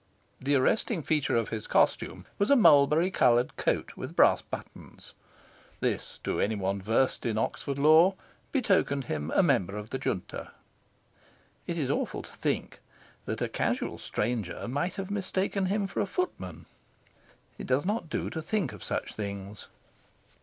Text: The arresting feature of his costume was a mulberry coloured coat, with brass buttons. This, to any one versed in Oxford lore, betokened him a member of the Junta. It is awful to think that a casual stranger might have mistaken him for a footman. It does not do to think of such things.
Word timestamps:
The 0.39 0.55
arresting 0.55 1.03
feature 1.03 1.35
of 1.35 1.49
his 1.49 1.67
costume 1.67 2.25
was 2.39 2.49
a 2.49 2.55
mulberry 2.55 3.11
coloured 3.11 3.55
coat, 3.55 3.95
with 3.95 4.15
brass 4.15 4.41
buttons. 4.41 5.13
This, 5.79 6.17
to 6.23 6.39
any 6.41 6.55
one 6.55 6.81
versed 6.81 7.23
in 7.23 7.37
Oxford 7.37 7.77
lore, 7.77 8.15
betokened 8.51 9.03
him 9.03 9.29
a 9.35 9.43
member 9.43 9.77
of 9.77 9.91
the 9.91 9.99
Junta. 9.99 10.53
It 11.67 11.77
is 11.77 11.91
awful 11.91 12.23
to 12.23 12.33
think 12.33 12.79
that 13.25 13.43
a 13.43 13.47
casual 13.47 13.99
stranger 13.99 14.67
might 14.67 14.95
have 14.95 15.11
mistaken 15.11 15.67
him 15.67 15.85
for 15.85 16.01
a 16.01 16.07
footman. 16.07 16.65
It 17.59 17.67
does 17.67 17.85
not 17.85 18.09
do 18.09 18.31
to 18.31 18.41
think 18.41 18.73
of 18.73 18.83
such 18.83 19.13
things. 19.13 19.67